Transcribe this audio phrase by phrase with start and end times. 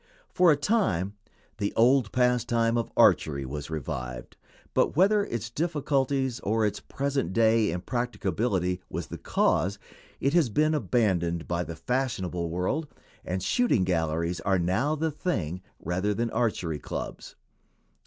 [0.33, 1.13] For a time
[1.59, 4.35] the old pastime of archery was revived,
[4.73, 9.77] but, whether its difficulties or its present day impracticability was the cause,
[10.19, 12.87] it has been abandoned by the fashionable world,
[13.23, 17.35] and shooting galleries are now the "thing" rather than archery clubs.